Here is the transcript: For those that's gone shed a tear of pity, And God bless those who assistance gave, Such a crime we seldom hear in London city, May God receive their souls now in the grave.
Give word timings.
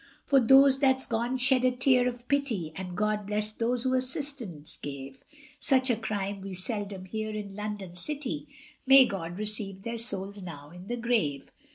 For 0.25 0.39
those 0.39 0.79
that's 0.79 1.05
gone 1.05 1.37
shed 1.37 1.63
a 1.63 1.69
tear 1.69 2.07
of 2.07 2.27
pity, 2.27 2.73
And 2.75 2.97
God 2.97 3.27
bless 3.27 3.51
those 3.51 3.83
who 3.83 3.93
assistance 3.93 4.77
gave, 4.81 5.23
Such 5.59 5.91
a 5.91 5.95
crime 5.95 6.41
we 6.41 6.55
seldom 6.55 7.05
hear 7.05 7.29
in 7.29 7.55
London 7.55 7.93
city, 7.93 8.47
May 8.87 9.05
God 9.05 9.37
receive 9.37 9.83
their 9.83 9.99
souls 9.99 10.41
now 10.41 10.71
in 10.71 10.87
the 10.87 10.97
grave. 10.97 11.51